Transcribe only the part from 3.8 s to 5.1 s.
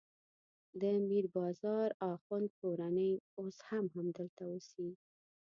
همدلته اوسي.